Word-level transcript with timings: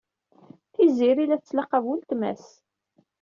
Tiziri 0.73 1.25
la 1.27 1.37
tettlaqab 1.39 1.83
weltma-s. 1.87 2.45